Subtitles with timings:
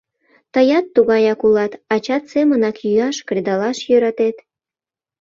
[0.53, 4.37] Тыят тугаяк улат, ачат семынак йӱаш, кредалаш йӧратет.